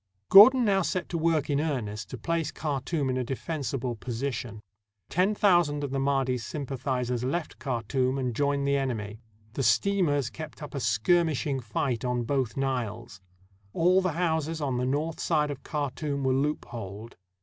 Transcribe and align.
Gordon 0.29 0.65
now 0.65 0.81
set 0.81 1.09
to 1.09 1.17
work 1.19 1.47
in 1.47 1.61
earnest 1.61 2.09
to 2.09 2.17
place 2.17 2.51
Khartoum 2.51 3.07
in 3.11 3.17
a 3.17 3.23
defensible 3.23 3.93
position. 3.95 4.59
Ten 5.11 5.35
thousand 5.35 5.83
of 5.83 5.91
the 5.91 5.99
Madhi's 5.99 6.43
sympathizers 6.43 7.23
left 7.23 7.59
Khartoum 7.59 8.17
and 8.17 8.35
joined 8.35 8.67
the 8.67 8.77
enemy. 8.77 9.21
The 9.53 9.61
steamers 9.61 10.31
kept 10.31 10.63
up 10.63 10.73
a 10.73 10.79
skirmishing 10.79 11.59
fight 11.59 12.03
on 12.03 12.23
both 12.23 12.57
Niles, 12.57 13.21
All 13.73 14.01
the 14.01 14.13
houses 14.13 14.59
on 14.59 14.77
the 14.77 14.87
north 14.87 15.19
side 15.19 15.51
of 15.51 15.61
Khartoum 15.61 16.23
were 16.23 16.33
loop 16.33 16.65
holed. 16.65 17.15